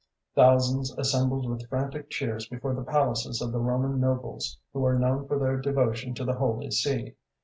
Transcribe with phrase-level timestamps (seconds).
[0.33, 5.27] Thousands assembled with frantic cheers before the palaces of the Roman nobles who are known
[5.27, 7.13] for their devotion to the Holy See.